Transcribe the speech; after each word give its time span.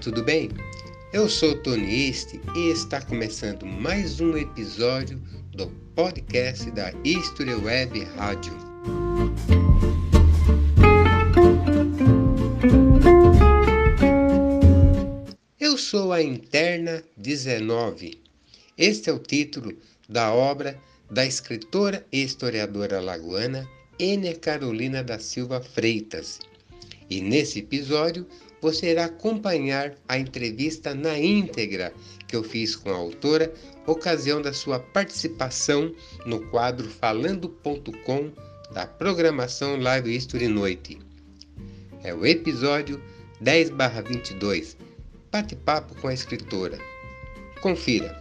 Tudo 0.00 0.24
bem? 0.24 0.48
Eu 1.12 1.28
sou 1.28 1.54
Tony 1.62 2.08
Este 2.08 2.40
e 2.56 2.70
está 2.70 3.02
começando 3.02 3.66
mais 3.66 4.18
um 4.18 4.34
episódio 4.34 5.20
do 5.52 5.66
podcast 5.94 6.70
da 6.70 6.90
History 7.04 7.54
Web 7.54 8.04
Rádio. 8.16 8.56
Eu 15.60 15.76
sou 15.76 16.14
a 16.14 16.22
Interna 16.22 17.04
19. 17.18 18.22
Este 18.78 19.10
é 19.10 19.12
o 19.12 19.18
título 19.18 19.76
da 20.08 20.32
obra 20.32 20.80
da 21.10 21.26
escritora 21.26 22.06
e 22.10 22.22
historiadora 22.22 23.02
lagoana 23.02 23.68
Enia 23.98 24.34
Carolina 24.34 25.04
da 25.04 25.18
Silva 25.18 25.60
Freitas. 25.60 26.38
E 27.10 27.20
nesse 27.20 27.58
episódio 27.58 28.26
você 28.60 28.90
irá 28.90 29.06
acompanhar 29.06 29.94
a 30.08 30.18
entrevista 30.18 30.94
na 30.94 31.18
íntegra 31.18 31.92
que 32.26 32.36
eu 32.36 32.42
fiz 32.42 32.76
com 32.76 32.90
a 32.90 32.96
autora, 32.96 33.52
ocasião 33.86 34.40
da 34.40 34.52
sua 34.52 34.78
participação 34.78 35.94
no 36.26 36.40
quadro 36.50 36.88
Falando.com 36.88 38.30
da 38.72 38.86
programação 38.86 39.80
Live 39.80 40.14
History 40.14 40.46
Noite. 40.46 40.98
É 42.04 42.14
o 42.14 42.24
episódio 42.24 43.02
10/22. 43.40 44.76
Bate-papo 45.30 45.94
com 45.96 46.08
a 46.08 46.14
escritora. 46.14 46.78
Confira. 47.60 48.18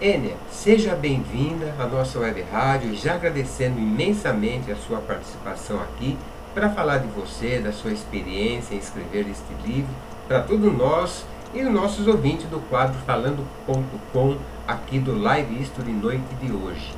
Enia, 0.00 0.36
seja 0.62 0.96
bem-vinda 0.96 1.72
à 1.78 1.86
nossa 1.86 2.18
web 2.18 2.44
rádio, 2.50 2.92
já 2.96 3.14
agradecendo 3.14 3.78
imensamente 3.78 4.72
a 4.72 4.76
sua 4.76 4.98
participação 4.98 5.80
aqui 5.80 6.18
para 6.52 6.68
falar 6.68 6.98
de 6.98 7.06
você, 7.06 7.60
da 7.60 7.70
sua 7.70 7.92
experiência 7.92 8.74
em 8.74 8.78
escrever 8.78 9.24
este 9.30 9.54
livro, 9.64 9.90
para 10.26 10.42
todos 10.42 10.76
nós 10.76 11.24
e 11.54 11.62
os 11.62 11.72
nossos 11.72 12.08
ouvintes 12.08 12.46
do 12.46 12.58
quadro 12.68 12.98
Falando.com 13.06 14.36
aqui 14.66 14.98
do 14.98 15.16
Live 15.16 15.62
History 15.62 15.92
Noite 15.92 16.34
de 16.42 16.50
hoje. 16.50 16.92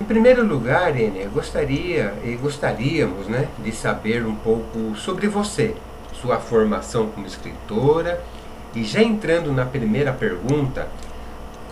Em 0.00 0.04
primeiro 0.04 0.46
lugar, 0.46 0.98
Enia, 0.98 1.28
gostaria 1.28 2.14
e 2.24 2.34
gostaríamos 2.36 3.26
né, 3.26 3.46
de 3.58 3.72
saber 3.72 4.24
um 4.24 4.34
pouco 4.36 4.96
sobre 4.96 5.28
você, 5.28 5.76
sua 6.14 6.38
formação 6.38 7.08
como 7.08 7.26
escritora 7.26 8.24
e 8.74 8.82
já 8.82 9.02
entrando 9.02 9.52
na 9.52 9.66
primeira 9.66 10.14
pergunta, 10.14 10.88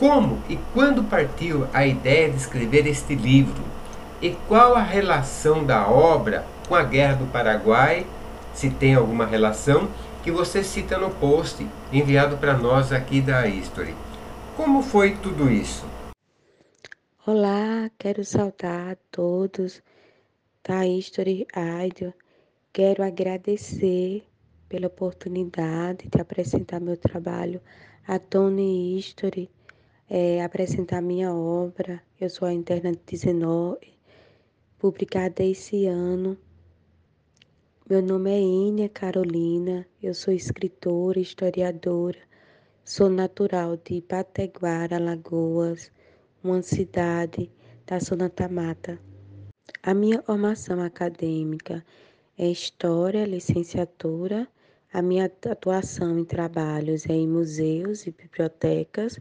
como 0.00 0.42
e 0.48 0.56
quando 0.72 1.04
partiu 1.04 1.68
a 1.74 1.86
ideia 1.86 2.30
de 2.30 2.38
escrever 2.38 2.86
este 2.86 3.14
livro? 3.14 3.62
E 4.22 4.30
qual 4.48 4.74
a 4.74 4.82
relação 4.82 5.62
da 5.62 5.86
obra 5.86 6.46
com 6.66 6.74
a 6.74 6.82
Guerra 6.82 7.16
do 7.16 7.26
Paraguai, 7.26 8.06
se 8.54 8.70
tem 8.70 8.94
alguma 8.94 9.26
relação, 9.26 9.90
que 10.22 10.30
você 10.30 10.64
cita 10.64 10.96
no 10.96 11.10
post 11.10 11.66
enviado 11.92 12.38
para 12.38 12.56
nós 12.56 12.92
aqui 12.92 13.20
da 13.20 13.46
History? 13.46 13.94
Como 14.56 14.82
foi 14.82 15.16
tudo 15.16 15.50
isso? 15.50 15.84
Olá, 17.26 17.90
quero 17.98 18.24
saudar 18.24 18.92
a 18.92 18.96
todos 19.10 19.82
da 20.66 20.86
History 20.86 21.46
Radio. 21.54 22.14
Quero 22.72 23.04
agradecer 23.04 24.24
pela 24.66 24.86
oportunidade 24.86 26.08
de 26.08 26.20
apresentar 26.20 26.80
meu 26.80 26.96
trabalho 26.96 27.60
a 28.08 28.18
Tony 28.18 28.96
History 28.98 29.50
é, 30.10 30.42
apresentar 30.42 31.00
minha 31.00 31.32
obra. 31.32 32.02
Eu 32.20 32.28
sou 32.28 32.48
a 32.48 32.52
interna 32.52 32.92
19, 33.06 33.78
publicada 34.76 35.44
esse 35.44 35.86
ano. 35.86 36.36
Meu 37.88 38.02
nome 38.02 38.30
é 38.30 38.40
Ínia 38.40 38.88
Carolina, 38.88 39.86
eu 40.02 40.12
sou 40.12 40.34
escritora, 40.34 41.18
historiadora, 41.18 42.18
sou 42.84 43.08
natural 43.08 43.76
de 43.76 44.00
Pateguara, 44.00 44.96
Alagoas, 44.96 45.90
uma 46.42 46.60
cidade 46.62 47.50
da 47.86 47.98
Zona 48.00 48.28
Tamata. 48.28 48.98
A 49.82 49.94
minha 49.94 50.22
formação 50.22 50.80
acadêmica 50.80 51.84
é 52.36 52.48
História, 52.48 53.24
licenciatura. 53.24 54.48
A 54.92 55.02
minha 55.02 55.26
atuação 55.26 56.18
em 56.18 56.24
trabalhos 56.24 57.06
é 57.06 57.12
em 57.12 57.28
museus 57.28 58.06
e 58.06 58.10
bibliotecas 58.10 59.16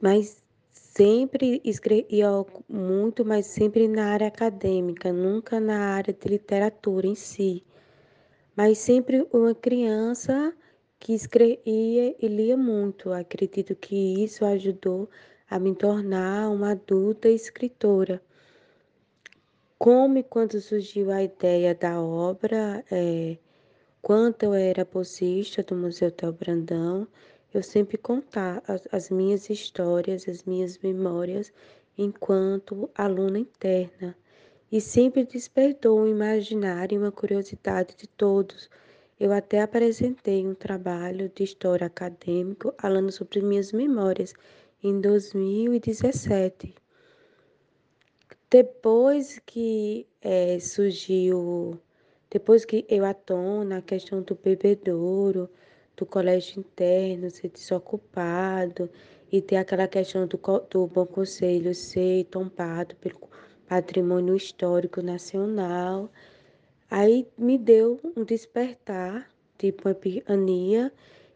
mas 0.00 0.42
sempre 0.72 1.60
escrevia 1.64 2.28
muito, 2.68 3.24
mas 3.24 3.46
sempre 3.46 3.88
na 3.88 4.12
área 4.12 4.28
acadêmica, 4.28 5.12
nunca 5.12 5.58
na 5.58 5.94
área 5.94 6.14
de 6.14 6.28
literatura 6.28 7.06
em 7.06 7.14
si. 7.14 7.64
Mas 8.56 8.78
sempre 8.78 9.26
uma 9.32 9.54
criança 9.54 10.54
que 10.98 11.12
escrevia 11.12 12.14
e 12.18 12.28
lia 12.28 12.56
muito. 12.56 13.12
Acredito 13.12 13.74
que 13.74 14.24
isso 14.24 14.44
ajudou 14.44 15.10
a 15.50 15.58
me 15.58 15.74
tornar 15.74 16.48
uma 16.50 16.70
adulta 16.70 17.28
escritora. 17.28 18.22
Como 19.78 20.18
e 20.18 20.22
quando 20.22 20.60
surgiu 20.60 21.10
a 21.10 21.22
ideia 21.22 21.74
da 21.74 22.00
obra, 22.00 22.84
é, 22.90 23.36
quando 24.00 24.44
eu 24.44 24.54
era 24.54 24.84
bolsista 24.84 25.62
do 25.62 25.74
Museu 25.74 26.10
Tel 26.10 26.32
Brandão, 26.32 27.06
eu 27.54 27.62
sempre 27.62 27.96
contar 27.96 28.60
as, 28.66 28.86
as 28.90 29.10
minhas 29.10 29.48
histórias, 29.48 30.28
as 30.28 30.42
minhas 30.42 30.76
memórias 30.78 31.52
enquanto 31.96 32.90
aluna 32.94 33.38
interna 33.38 34.16
e 34.72 34.80
sempre 34.80 35.24
despertou 35.24 36.00
um 36.00 36.08
imaginário 36.08 36.96
e 36.96 36.98
uma 36.98 37.12
curiosidade 37.12 37.94
de 37.96 38.08
todos. 38.08 38.68
Eu 39.20 39.32
até 39.32 39.62
apresentei 39.62 40.44
um 40.44 40.52
trabalho 40.52 41.30
de 41.32 41.44
história 41.44 41.86
acadêmico 41.86 42.74
falando 42.76 43.12
sobre 43.12 43.40
minhas 43.40 43.70
memórias 43.70 44.34
em 44.82 45.00
2017. 45.00 46.74
Depois 48.50 49.40
que 49.46 50.04
é, 50.20 50.58
surgiu, 50.58 51.80
depois 52.28 52.64
que 52.64 52.84
eu 52.88 53.04
à 53.04 53.14
a 53.76 53.82
questão 53.82 54.22
do 54.22 54.34
bebedouro, 54.34 55.48
do 55.96 56.04
colégio 56.06 56.60
interno 56.60 57.30
ser 57.30 57.48
desocupado 57.48 58.90
e 59.30 59.40
ter 59.40 59.56
aquela 59.56 59.88
questão 59.88 60.26
do, 60.26 60.38
do 60.70 60.86
Bom 60.86 61.06
Conselho 61.06 61.74
ser 61.74 62.24
tombado 62.24 62.94
pelo 62.96 63.28
patrimônio 63.68 64.36
histórico 64.36 65.02
nacional. 65.02 66.10
Aí 66.90 67.26
me 67.36 67.58
deu 67.58 68.00
um 68.16 68.24
despertar, 68.24 69.28
tipo 69.58 69.88
uma 69.88 69.92
epifania, 69.92 70.92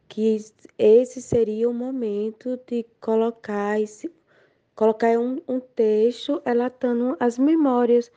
que 0.09 0.37
esse 0.79 1.21
seria 1.21 1.69
o 1.69 1.75
momento 1.75 2.59
de 2.67 2.87
colocar 3.01 3.81
esse, 3.81 4.11
colocar 4.75 5.19
um, 5.19 5.41
um 5.49 5.61
texto 5.61 6.41
relatando 6.45 7.17
as 7.21 7.39
memórias 7.39 8.11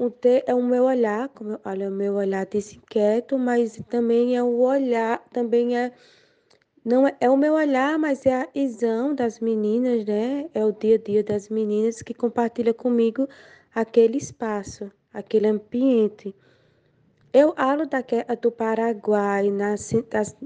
o 0.00 0.08
te, 0.10 0.42
é 0.46 0.54
o 0.54 0.62
meu 0.62 0.84
olhar, 0.84 1.28
como 1.28 1.52
eu, 1.52 1.60
olha, 1.62 1.88
o 1.90 1.92
meu 1.92 2.14
olhar 2.14 2.46
desinquieto, 2.46 3.38
mas 3.38 3.78
também 3.86 4.34
é 4.34 4.42
o 4.42 4.58
olhar, 4.60 5.22
também 5.30 5.76
é 5.76 5.92
não 6.82 7.06
é, 7.06 7.14
é 7.20 7.28
o 7.28 7.36
meu 7.36 7.52
olhar, 7.52 7.98
mas 7.98 8.24
é 8.24 8.42
a 8.42 8.48
visão 8.54 9.14
das 9.14 9.40
meninas, 9.40 10.06
né? 10.06 10.48
É 10.54 10.64
o 10.64 10.72
dia 10.72 10.94
a 10.96 10.98
dia 10.98 11.22
das 11.22 11.50
meninas 11.50 12.00
que 12.00 12.14
compartilha 12.14 12.72
comigo 12.72 13.28
aquele 13.74 14.16
espaço, 14.16 14.90
aquele 15.12 15.48
ambiente. 15.48 16.34
Eu 17.30 17.54
falo 17.54 17.84
da, 17.86 18.00
do 18.40 18.50
Paraguai 18.50 19.50
na, 19.50 19.74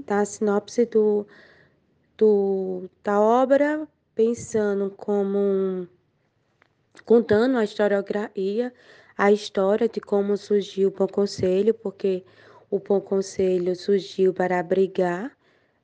na 0.05 0.25
sinopse 0.25 0.85
do, 0.85 1.25
do, 2.17 2.89
da 3.01 3.21
obra, 3.21 3.87
pensando 4.13 4.91
como 4.91 5.87
contando 7.05 7.57
a 7.57 7.63
historiografia 7.63 8.73
a 9.17 9.31
história 9.31 9.87
de 9.87 10.01
como 10.01 10.37
surgiu 10.37 10.89
o 10.89 10.91
Pão 10.91 11.07
Conselho, 11.07 11.73
porque 11.73 12.23
o 12.69 12.79
Pão 12.79 12.99
Conselho 13.01 13.75
surgiu 13.75 14.33
para 14.33 14.59
abrigar 14.59 15.31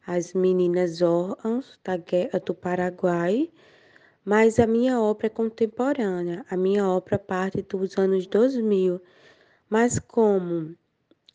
as 0.05 0.33
meninas 0.33 1.01
órfãs 1.01 1.79
da 1.83 1.97
guerra 1.97 2.39
do 2.39 2.53
Paraguai, 2.53 3.49
mas 4.25 4.59
a 4.59 4.67
minha 4.67 4.99
obra 5.01 5.27
é 5.27 5.29
contemporânea, 5.29 6.45
a 6.49 6.57
minha 6.57 6.87
obra 6.87 7.17
parte 7.19 7.61
dos 7.61 7.97
anos 7.97 8.27
2000, 8.27 9.01
mas 9.69 9.99
como 9.99 10.75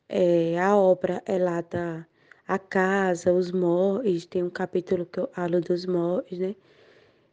é, 0.08 0.58
a 0.60 0.76
obra 0.76 1.22
é 1.26 1.38
lá 1.38 1.60
da 1.62 2.06
a 2.48 2.58
casa, 2.58 3.32
os 3.32 3.50
morros, 3.50 4.24
tem 4.26 4.42
um 4.42 4.50
capítulo 4.50 5.04
que 5.06 5.18
eu 5.18 5.28
falo 5.28 5.60
dos 5.60 5.84
morros, 5.86 6.38
né? 6.38 6.54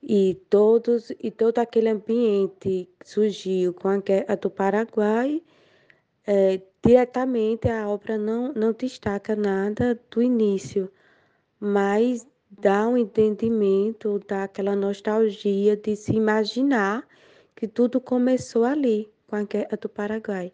E 0.04 0.36
todos 0.50 1.12
e 1.20 1.32
todo 1.32 1.60
aquele 1.60 1.90
ambiente 1.90 2.90
surgiu 3.04 3.74
com 3.74 3.88
a 3.88 3.98
guerra 3.98 4.36
do 4.36 4.50
Paraguai 4.50 5.42
é, 6.28 6.62
diretamente 6.86 7.70
a 7.70 7.88
obra 7.90 8.18
não 8.18 8.54
não 8.54 8.74
destaca 8.74 9.36
nada 9.36 10.00
do 10.12 10.22
início 10.22 10.92
mas 11.60 12.28
dá 12.52 12.88
um 12.88 12.98
entendimento 12.98 14.20
dá 14.28 14.44
aquela 14.44 14.76
nostalgia 14.76 15.78
de 15.78 15.96
se 15.96 16.14
imaginar 16.14 17.08
que 17.64 17.68
tudo 17.68 18.02
começou 18.02 18.66
ali, 18.66 19.10
com 19.26 19.38
a 19.38 19.44
guerra 19.44 19.78
do 19.80 19.88
Paraguai. 19.88 20.52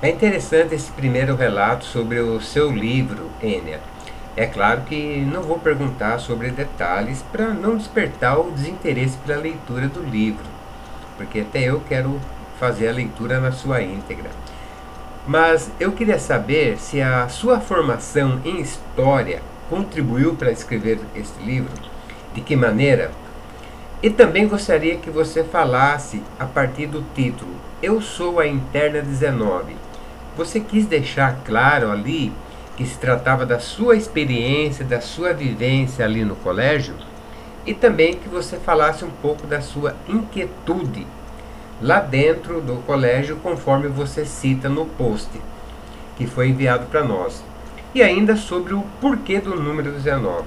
É 0.00 0.08
interessante 0.08 0.74
esse 0.74 0.90
primeiro 0.92 1.34
relato 1.34 1.84
sobre 1.84 2.20
o 2.20 2.40
seu 2.40 2.70
livro, 2.70 3.30
Enia. 3.42 3.80
É 4.38 4.46
claro 4.46 4.82
que 4.82 5.18
não 5.32 5.42
vou 5.42 5.58
perguntar 5.58 6.20
sobre 6.20 6.52
detalhes 6.52 7.24
para 7.32 7.48
não 7.48 7.76
despertar 7.76 8.38
o 8.38 8.52
desinteresse 8.52 9.18
pela 9.26 9.42
leitura 9.42 9.88
do 9.88 10.00
livro, 10.00 10.44
porque 11.16 11.40
até 11.40 11.64
eu 11.64 11.82
quero 11.88 12.20
fazer 12.56 12.86
a 12.86 12.92
leitura 12.92 13.40
na 13.40 13.50
sua 13.50 13.82
íntegra. 13.82 14.30
Mas 15.26 15.72
eu 15.80 15.90
queria 15.90 16.20
saber 16.20 16.78
se 16.78 17.02
a 17.02 17.28
sua 17.28 17.58
formação 17.58 18.40
em 18.44 18.60
história 18.60 19.42
contribuiu 19.68 20.36
para 20.36 20.52
escrever 20.52 21.00
este 21.16 21.42
livro, 21.42 21.72
de 22.32 22.40
que 22.40 22.54
maneira? 22.54 23.10
E 24.00 24.08
também 24.08 24.46
gostaria 24.46 24.98
que 24.98 25.10
você 25.10 25.42
falasse 25.42 26.22
a 26.38 26.44
partir 26.46 26.86
do 26.86 27.04
título 27.12 27.56
Eu 27.82 28.00
sou 28.00 28.38
a 28.38 28.46
interna 28.46 29.02
19. 29.02 29.74
Você 30.36 30.60
quis 30.60 30.86
deixar 30.86 31.40
claro 31.44 31.90
ali 31.90 32.32
que 32.78 32.86
se 32.86 32.96
tratava 32.96 33.44
da 33.44 33.58
sua 33.58 33.96
experiência, 33.96 34.84
da 34.84 35.00
sua 35.00 35.32
vivência 35.32 36.04
ali 36.04 36.24
no 36.24 36.36
colégio, 36.36 36.94
e 37.66 37.74
também 37.74 38.14
que 38.14 38.28
você 38.28 38.56
falasse 38.56 39.04
um 39.04 39.10
pouco 39.10 39.48
da 39.48 39.60
sua 39.60 39.96
inquietude 40.08 41.04
lá 41.82 41.98
dentro 41.98 42.60
do 42.60 42.76
colégio, 42.86 43.36
conforme 43.38 43.88
você 43.88 44.24
cita 44.24 44.68
no 44.68 44.86
post 44.86 45.28
que 46.16 46.24
foi 46.24 46.50
enviado 46.50 46.86
para 46.86 47.02
nós. 47.02 47.42
E 47.92 48.00
ainda 48.00 48.36
sobre 48.36 48.74
o 48.74 48.82
porquê 49.00 49.40
do 49.40 49.60
número 49.60 49.90
19. 49.90 50.46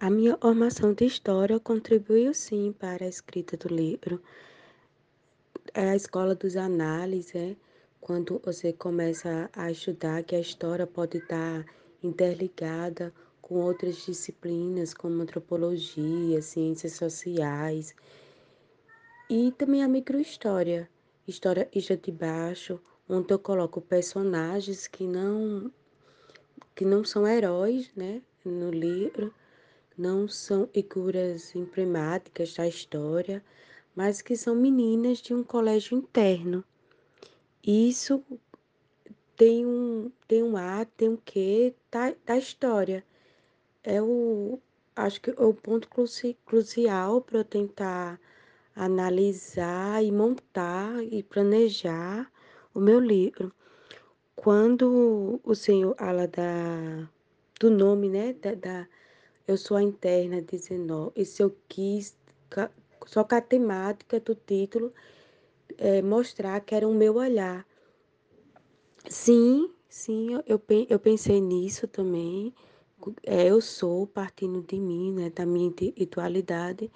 A 0.00 0.08
minha 0.08 0.38
formação 0.38 0.94
de 0.94 1.04
história 1.04 1.60
contribuiu 1.60 2.32
sim 2.32 2.74
para 2.78 3.04
a 3.04 3.08
escrita 3.08 3.58
do 3.58 3.68
livro. 3.68 4.22
É 5.74 5.90
a 5.90 5.96
escola 5.96 6.34
dos 6.34 6.56
análises, 6.56 7.34
é 7.34 7.54
quando 8.10 8.42
você 8.44 8.72
começa 8.72 9.48
a 9.52 9.70
estudar 9.70 10.24
que 10.24 10.34
a 10.34 10.40
história 10.40 10.84
pode 10.84 11.18
estar 11.18 11.64
interligada 12.02 13.14
com 13.40 13.54
outras 13.60 14.04
disciplinas 14.04 14.92
como 14.92 15.22
antropologia, 15.22 16.42
ciências 16.42 16.94
sociais 16.94 17.94
e 19.30 19.52
também 19.52 19.84
a 19.84 19.86
microhistória, 19.86 20.90
história 21.24 21.68
Isla 21.72 21.96
de 21.96 22.10
Baixo, 22.10 22.80
onde 23.08 23.32
eu 23.32 23.38
coloco 23.38 23.80
personagens 23.80 24.88
que 24.88 25.06
não 25.06 25.70
que 26.74 26.84
não 26.84 27.04
são 27.04 27.24
heróis, 27.24 27.92
né, 27.94 28.20
no 28.44 28.72
livro, 28.72 29.32
não 29.96 30.26
são 30.26 30.66
figuras 30.66 31.54
emblemáticas 31.54 32.54
da 32.54 32.66
história, 32.66 33.40
mas 33.94 34.20
que 34.20 34.36
são 34.36 34.56
meninas 34.56 35.18
de 35.18 35.32
um 35.32 35.44
colégio 35.44 35.96
interno. 35.96 36.64
Isso 37.62 38.24
tem 39.36 39.66
um 39.66 40.10
tem 40.28 40.42
um 40.42 40.56
ar, 40.56 40.86
tem 40.86 41.08
um 41.10 41.16
quê 41.16 41.74
da, 41.90 42.14
da 42.26 42.36
história. 42.36 43.04
É 43.82 44.00
o 44.02 44.58
acho 44.96 45.20
que 45.20 45.30
é 45.30 45.34
o 45.38 45.54
ponto 45.54 45.88
crucial 46.46 47.20
para 47.22 47.38
eu 47.38 47.44
tentar 47.44 48.20
analisar 48.74 50.02
e 50.04 50.12
montar 50.12 51.02
e 51.04 51.22
planejar 51.22 52.30
o 52.74 52.80
meu 52.80 53.00
livro. 53.00 53.52
Quando 54.36 55.40
o 55.44 55.54
Senhor 55.54 55.94
fala 55.96 56.26
da, 56.26 57.08
do 57.60 57.70
nome, 57.70 58.08
né, 58.08 58.32
da, 58.34 58.54
da 58.54 58.88
eu 59.46 59.56
sou 59.56 59.76
a 59.76 59.82
interna 59.82 60.40
19, 60.40 61.12
e 61.16 61.24
se 61.24 61.42
eu 61.42 61.54
quis, 61.68 62.16
só 63.06 63.24
com 63.24 63.34
a 63.34 63.40
temática 63.40 64.20
do 64.20 64.34
título, 64.34 64.92
é, 65.80 66.02
mostrar 66.02 66.60
que 66.60 66.74
era 66.74 66.86
o 66.86 66.94
meu 66.94 67.16
olhar. 67.16 67.66
Sim, 69.08 69.70
sim, 69.88 70.34
eu, 70.46 70.60
eu 70.88 70.98
pensei 70.98 71.40
nisso 71.40 71.88
também. 71.88 72.54
É, 73.24 73.46
eu 73.50 73.62
sou 73.62 74.06
partindo 74.06 74.60
de 74.62 74.78
mim, 74.78 75.12
né, 75.14 75.30
da 75.30 75.46
minha 75.46 75.68
individualidade, 75.68 76.92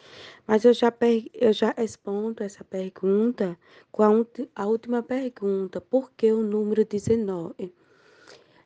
mas 0.46 0.62
eu 0.66 0.74
já, 0.74 0.92
eu 1.32 1.50
já 1.50 1.74
respondo 1.76 2.42
essa 2.44 2.62
pergunta 2.62 3.58
com 3.90 4.02
a, 4.02 4.08
a 4.54 4.66
última 4.66 5.02
pergunta, 5.02 5.80
por 5.80 6.12
que 6.12 6.30
o 6.30 6.42
número 6.42 6.84
19? 6.84 7.72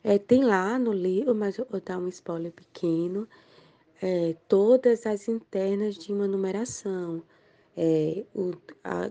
É, 0.02 0.18
tem 0.18 0.44
lá 0.44 0.78
no 0.80 0.92
livro, 0.92 1.32
mas 1.32 1.58
eu 1.58 1.66
vou 1.70 1.80
dar 1.80 1.98
um 1.98 2.08
spoiler 2.08 2.52
pequeno, 2.52 3.28
é, 4.02 4.34
todas 4.48 5.06
as 5.06 5.28
internas 5.28 5.96
de 5.96 6.12
uma 6.12 6.26
numeração. 6.26 7.22
É, 7.76 8.24
o, 8.34 8.52
a, 8.82 9.10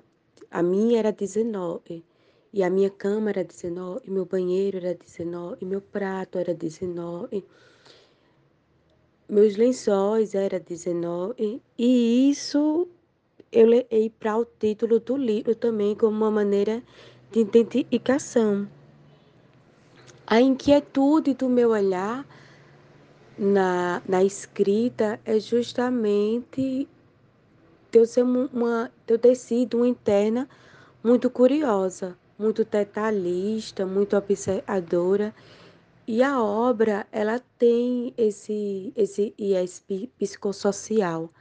a 0.52 0.64
minha 0.64 1.00
era 1.00 1.12
19, 1.12 2.04
e 2.54 2.64
a 2.64 2.70
minha 2.70 2.90
cama 2.90 3.30
era 3.30 3.44
19, 3.44 4.02
e 4.06 4.12
meu 4.12 4.26
banheiro 4.26 4.78
era 4.78 4.94
19, 4.94 5.58
e 5.62 5.66
meu 5.66 5.82
prato 5.82 6.38
era 6.38 6.54
19 6.54 7.44
meus 9.30 9.58
lençóis 9.58 10.34
era 10.34 10.60
19, 10.60 11.62
e 11.78 12.30
isso 12.30 12.88
eu 13.52 13.68
levei 13.68 14.10
para 14.10 14.38
o 14.38 14.46
título 14.46 15.00
do 15.00 15.18
livro 15.18 15.54
também 15.54 15.96
como 15.96 16.16
uma 16.16 16.32
maneira 16.32 16.82
de 17.32 17.42
identificação. 17.42 18.68
A 20.26 20.40
inquietude 20.40 21.34
do 21.34 21.50
meu 21.50 21.72
olhar 21.72 22.26
na, 23.38 24.02
na 24.08 24.24
escrita 24.24 25.20
é 25.26 25.40
justamente 25.40 26.88
de 27.98 28.02
eu, 28.02 28.06
ser 28.06 28.22
uma, 28.22 28.92
de 29.08 29.14
eu 29.16 29.18
ter 29.18 29.34
sido 29.34 29.78
uma 29.78 29.88
interna 29.88 30.48
muito 31.04 31.32
curiosa, 31.32 32.16
muito 32.38 32.64
detalhista, 32.64 33.88
muito 33.88 34.16
observadora 34.16 35.34
e 36.08 36.22
a 36.22 36.40
obra, 36.40 37.08
ela 37.12 37.42
tem 37.58 38.14
esse, 38.16 38.94
esse 38.96 39.34
IS 39.36 39.84
psicossocial, 40.18 41.32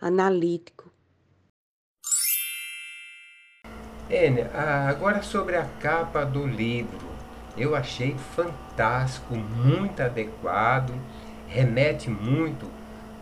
analítico. 0.00 0.90
Enia, 4.08 4.50
agora 4.88 5.22
sobre 5.22 5.56
a 5.56 5.66
capa 5.78 6.24
do 6.24 6.46
livro. 6.46 7.06
Eu 7.54 7.76
achei 7.76 8.16
fantástico, 8.34 9.34
muito 9.34 10.00
adequado, 10.00 10.94
remete 11.48 12.08
muito 12.08 12.77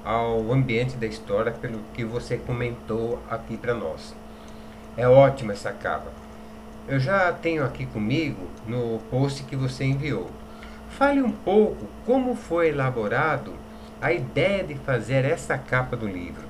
ao 0.07 0.53
ambiente 0.53 0.97
da 0.97 1.07
história, 1.07 1.51
pelo 1.51 1.81
que 1.93 2.05
você 2.05 2.37
comentou 2.37 3.21
aqui 3.29 3.57
para 3.57 3.75
nós. 3.75 4.15
É 4.97 5.09
ótima 5.09 5.53
essa 5.53 5.73
capa. 5.73 6.13
Eu 6.87 7.01
já 7.01 7.33
tenho 7.33 7.65
aqui 7.65 7.85
comigo 7.87 8.47
no 8.69 9.01
post 9.11 9.43
que 9.43 9.57
você 9.57 9.85
enviou. 9.85 10.31
Fale 10.91 11.21
um 11.21 11.33
pouco 11.33 11.89
como 12.07 12.37
foi 12.37 12.69
elaborado 12.69 13.53
a 14.01 14.13
ideia 14.13 14.63
de 14.63 14.77
fazer 14.77 15.25
essa 15.25 15.59
capa 15.59 15.97
do 15.97 16.07
livro. 16.07 16.45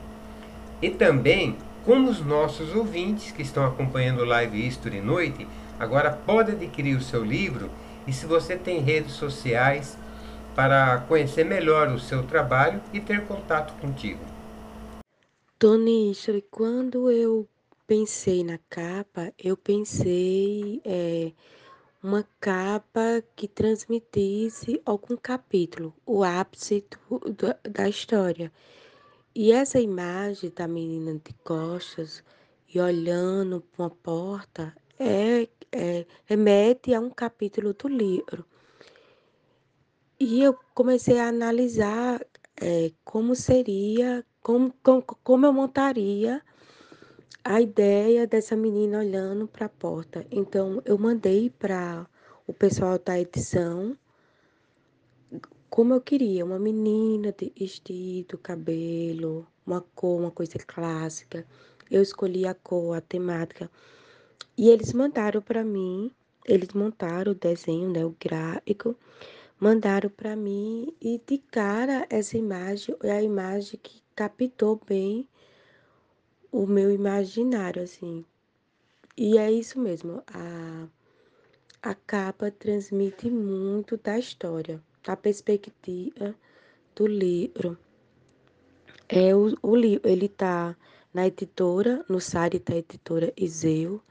E 0.83 0.91
também 0.91 1.57
como 1.83 2.11
os 2.11 2.21
nossos 2.21 2.77
ouvintes 2.77 3.33
que 3.33 3.41
estão 3.41 3.65
acompanhando 3.65 4.21
o 4.21 4.27
Live 4.27 4.67
History 4.67 5.01
Noite 5.01 5.49
agora 5.81 6.11
podem 6.11 6.57
adquirir 6.57 6.95
o 6.95 7.03
seu 7.03 7.25
livro 7.25 7.71
e 8.07 8.13
se 8.13 8.27
você 8.27 8.55
tem 8.55 8.81
redes 8.81 9.13
sociais 9.13 9.97
para 10.57 11.01
conhecer 11.03 11.45
melhor 11.45 11.93
o 11.93 12.01
seu 12.01 12.27
trabalho 12.27 12.83
e 12.91 12.99
ter 12.99 13.27
contato 13.27 13.79
contigo. 13.79 14.25
Tony 15.59 16.11
History, 16.11 16.43
quando 16.51 17.11
eu 17.11 17.47
pensei 17.87 18.43
na 18.43 18.59
capa, 18.71 19.33
eu 19.39 19.55
pensei 19.55 20.81
é, 20.83 21.31
uma 22.03 22.27
capa 22.41 23.23
que 23.37 23.47
transmitisse 23.47 24.81
algum 24.87 25.17
capítulo, 25.17 25.95
o 26.07 26.25
ápice 26.25 26.87
do, 26.91 27.19
do, 27.19 27.71
da 27.71 27.87
história. 27.87 28.51
E 29.35 29.53
essa 29.53 29.79
imagem 29.79 30.51
da 30.57 30.67
menina 30.67 31.21
de 31.23 31.35
costas 31.45 32.25
e 32.73 32.81
olhando 32.81 33.61
para 33.61 33.85
uma 33.85 33.91
porta 33.91 34.75
é, 34.99 35.47
é, 35.71 36.07
remete 36.25 36.95
a 36.95 37.01
um 37.01 37.11
capítulo 37.11 37.75
do 37.75 37.89
livro. 37.89 38.47
E 40.19 40.43
eu 40.43 40.59
comecei 40.75 41.19
a 41.19 41.29
analisar 41.29 42.25
é, 42.61 42.91
como 43.05 43.35
seria, 43.35 44.25
como, 44.43 44.73
como, 44.83 45.03
como 45.03 45.47
eu 45.47 45.53
montaria 45.53 46.43
a 47.45 47.61
ideia 47.61 48.27
dessa 48.27 48.57
menina 48.57 48.99
olhando 48.99 49.47
para 49.47 49.67
a 49.67 49.69
porta. 49.69 50.27
Então, 50.31 50.83
eu 50.85 50.99
mandei 50.99 51.51
para 51.51 52.07
o 52.47 52.53
pessoal 52.53 52.99
da 52.99 53.21
edição 53.21 53.97
como 55.69 55.93
eu 55.93 56.01
queria, 56.01 56.45
uma 56.45 56.59
menina 56.59 57.33
de 57.33 57.53
vestido, 57.55 58.39
cabelo, 58.39 59.47
uma 59.67 59.83
cor, 59.95 60.19
uma 60.21 60.31
coisa 60.31 60.59
clássica. 60.59 61.47
Eu 61.91 62.01
escolhi 62.01 62.47
a 62.47 62.55
cor, 62.55 62.97
a 62.97 63.01
temática. 63.03 63.71
E 64.57 64.71
eles 64.71 64.93
mandaram 64.95 65.43
para 65.43 65.63
mim, 65.63 66.11
eles 66.47 66.73
montaram 66.73 67.33
o 67.33 67.35
desenho, 67.35 67.91
né, 67.91 68.07
o 68.07 68.17
gráfico, 68.19 68.97
mandaram 69.59 70.11
para 70.11 70.37
mim 70.37 70.95
e 71.01 71.21
de 71.27 71.39
cara 71.39 72.07
essa 72.11 72.37
imagem 72.37 72.95
é 73.03 73.13
a 73.13 73.23
imagem 73.23 73.79
que 73.83 74.03
captou 74.15 74.81
bem 74.87 75.29
o 76.53 76.67
meu 76.67 76.91
imaginário, 76.91 77.83
assim. 77.83 78.25
E 79.17 79.39
é 79.39 79.51
isso 79.51 79.79
mesmo, 79.81 80.23
a, 80.27 80.87
a 81.83 81.95
capa 81.95 82.51
transmite 82.51 83.31
muito 83.31 83.97
da 83.97 84.19
história, 84.19 84.83
da 85.05 85.17
perspectiva 85.17 86.35
do 86.95 87.07
livro. 87.07 87.79
É 89.09 89.35
o, 89.35 89.57
o 89.63 89.77
livro, 89.77 90.09
ele 90.09 90.29
tá 90.29 90.77
na 91.13 91.27
editora, 91.27 92.05
no 92.09 92.21
site 92.21 92.59
da 92.59 92.77
editora 92.77 93.33
Iseu. 93.37 94.03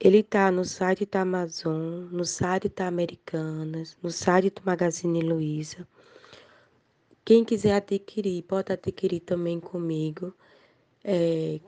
Ele 0.00 0.22
tá 0.22 0.50
no 0.50 0.64
site 0.64 1.06
da 1.06 1.22
Amazon, 1.22 2.08
no 2.10 2.24
site 2.24 2.68
da 2.68 2.86
Americanas, 2.86 3.96
no 4.02 4.10
site 4.10 4.50
do 4.50 4.62
Magazine 4.64 5.22
Luiza. 5.22 5.86
Quem 7.24 7.44
quiser 7.44 7.74
adquirir, 7.76 8.42
pode 8.42 8.72
adquirir 8.72 9.20
também 9.20 9.58
comigo, 9.60 10.34
é, 11.02 11.60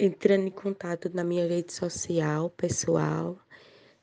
entrando 0.00 0.46
em 0.46 0.50
contato 0.50 1.10
na 1.14 1.22
minha 1.22 1.46
rede 1.46 1.72
social 1.72 2.50
pessoal, 2.50 3.38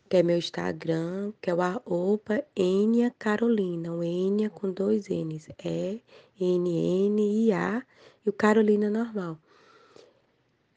que 0.09 0.17
é 0.17 0.23
meu 0.23 0.37
Instagram, 0.37 1.33
que 1.41 1.49
é 1.49 1.53
o 1.53 1.61
arroba 1.61 2.45
Enia 2.55 3.13
Carolina, 3.17 3.91
o 3.93 4.03
Enia 4.03 4.49
com 4.49 4.71
dois 4.71 5.09
N's, 5.09 5.49
é 5.59 5.99
N-N-I-A 6.39 7.83
e 8.25 8.29
o 8.29 8.33
Carolina 8.33 8.89
normal. 8.89 9.39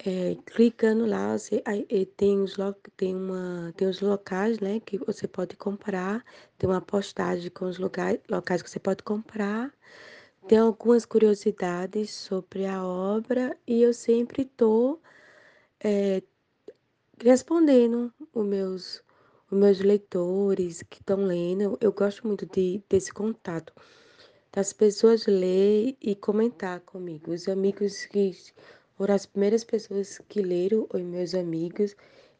É, 0.01 0.37
clicando 0.47 1.05
lá, 1.07 1.37
você, 1.37 1.61
aí, 1.65 1.85
tem, 2.17 2.41
os, 2.41 2.57
tem, 2.97 3.17
uma, 3.17 3.73
tem 3.77 3.89
os 3.89 4.01
locais 4.01 4.61
né, 4.61 4.79
que 4.81 4.97
você 4.97 5.27
pode 5.27 5.57
comprar, 5.57 6.25
tem 6.57 6.71
uma 6.71 6.81
postagem 6.81 7.51
com 7.51 7.65
os 7.65 7.79
locais, 7.79 8.21
locais 8.31 8.63
que 8.63 8.71
você 8.71 8.79
pode 8.79 9.03
comprar, 9.03 9.73
tem 10.47 10.59
algumas 10.59 11.05
curiosidades 11.05 12.11
sobre 12.11 12.65
a 12.65 12.85
obra 12.87 13.59
e 13.67 13.83
eu 13.83 13.93
sempre 13.93 14.43
estou 14.43 15.03
é, 15.81 16.23
respondendo 17.23 18.13
os 18.33 18.47
meus, 18.47 19.05
os 19.51 19.59
meus 19.59 19.81
leitores 19.81 20.83
que 20.83 21.01
estão 21.01 21.25
lendo. 21.25 21.77
Eu 21.81 21.93
gosto 21.93 22.27
muito 22.27 22.47
de, 22.47 22.83
desse 22.89 23.13
contato 23.13 23.73
das 24.53 24.73
pessoas 24.73 25.27
ler 25.27 25.97
e 26.01 26.15
comentar 26.17 26.81
comigo. 26.81 27.33
Os 27.33 27.49
amigos 27.49 28.07
que 28.07 28.33
foram 28.99 29.15
as 29.15 29.27
primeiras 29.27 29.63
pessoas 29.63 30.21
que 30.29 30.43
leram, 30.43 30.89
os 30.93 31.01
meus 31.01 31.33
amigos, 31.33 31.95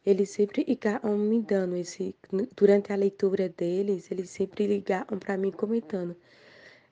eles 0.05 0.29
sempre 0.29 0.65
ligaram 0.67 1.17
me 1.17 1.41
dando 1.41 1.77
esse. 1.77 2.13
Durante 2.55 2.91
a 2.91 2.97
leitura 2.97 3.47
deles, 3.47 4.11
eles 4.11 4.29
sempre 4.29 4.67
ligaram 4.67 5.17
para 5.17 5.37
mim 5.37 5.51
comentando. 5.51 6.15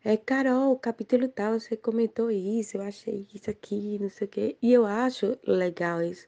É, 0.05 0.15
Carol, 0.15 0.71
o 0.71 0.79
capítulo 0.79 1.27
tal, 1.27 1.59
você 1.59 1.75
comentou 1.75 2.31
isso, 2.31 2.77
eu 2.77 2.81
achei 2.81 3.27
isso 3.33 3.49
aqui, 3.49 3.99
não 3.99 4.09
sei 4.09 4.25
o 4.25 4.29
quê. 4.29 4.57
E 4.61 4.71
eu 4.71 4.85
acho 4.85 5.37
legal 5.45 6.01
esse, 6.01 6.27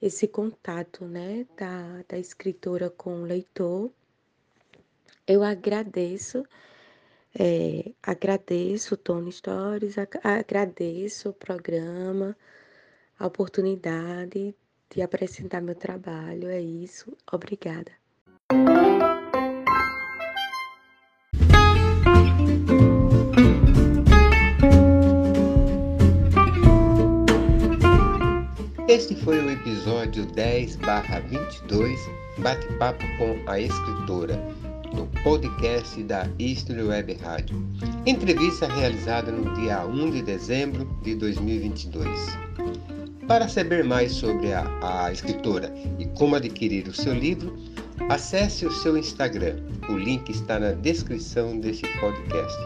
esse 0.00 0.26
contato, 0.26 1.04
né, 1.04 1.46
da, 1.58 2.02
da 2.08 2.18
escritora 2.18 2.88
com 2.88 3.20
o 3.20 3.24
leitor. 3.24 3.90
Eu 5.26 5.42
agradeço 5.42 6.44
é, 7.38 7.92
agradeço 8.02 8.94
o 8.94 8.96
Tony 8.96 9.30
Stories, 9.30 9.96
agradeço 10.24 11.28
o 11.28 11.32
programa, 11.32 12.36
a 13.20 13.26
oportunidade 13.26 14.54
de 14.88 15.02
apresentar 15.02 15.60
meu 15.60 15.74
trabalho. 15.74 16.48
É 16.48 16.58
isso. 16.58 17.12
Obrigada. 17.30 17.92
Este 28.88 29.14
foi 29.14 29.38
o 29.38 29.50
episódio 29.50 30.26
10/22 30.26 32.00
Bate-papo 32.38 33.04
com 33.18 33.38
a 33.48 33.60
escritora 33.60 34.34
no 34.92 35.06
podcast 35.22 36.02
da 36.04 36.26
History 36.38 36.82
Web 36.82 37.12
Rádio. 37.14 37.62
Entrevista 38.06 38.66
realizada 38.66 39.30
no 39.30 39.54
dia 39.54 39.86
1 39.86 40.10
de 40.10 40.22
dezembro 40.22 40.84
de 41.02 41.14
2022. 41.14 42.08
Para 43.30 43.48
saber 43.48 43.84
mais 43.84 44.10
sobre 44.10 44.52
a, 44.52 44.66
a 44.82 45.12
escritora 45.12 45.72
e 46.00 46.04
como 46.18 46.34
adquirir 46.34 46.88
o 46.88 46.92
seu 46.92 47.14
livro, 47.14 47.56
acesse 48.08 48.66
o 48.66 48.72
seu 48.72 48.98
Instagram. 48.98 49.54
O 49.88 49.96
link 49.96 50.28
está 50.30 50.58
na 50.58 50.72
descrição 50.72 51.56
desse 51.60 51.82
podcast. 52.00 52.58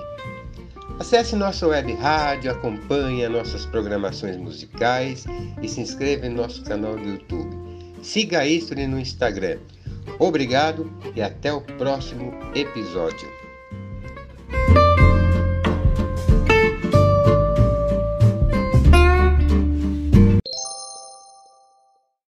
Acesse 0.99 1.37
nossa 1.37 1.66
web 1.66 1.92
rádio, 1.92 2.50
acompanhe 2.50 3.28
nossas 3.28 3.66
programações 3.66 4.38
musicais 4.38 5.26
e 5.61 5.68
se 5.68 5.83
inscreva 5.83 6.26
em 6.26 6.30
nosso 6.30 6.64
canal 6.64 6.97
do 6.97 7.11
YouTube. 7.11 7.54
Siga 8.02 8.38
a 8.38 8.47
History 8.47 8.87
no 8.87 8.99
Instagram 8.99 9.59
Obrigado 10.18 10.90
e 11.14 11.21
até 11.21 11.52
o 11.52 11.61
próximo 11.61 12.33
episódio. 12.54 13.28